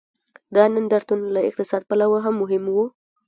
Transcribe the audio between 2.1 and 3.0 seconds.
هم مهم و.